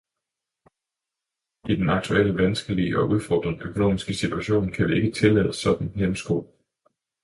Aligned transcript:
I 1.69 1.75
den 1.75 1.89
aktuelle 1.89 2.33
vanskelige 2.43 2.99
og 2.99 3.09
udfordrende 3.09 3.63
økonomiske 3.65 4.13
situation 4.13 4.71
kan 4.71 4.87
vi 4.87 4.95
ikke 4.95 5.11
tillade 5.11 5.53
sådanne 5.53 5.93
hæmsko. 5.95 6.55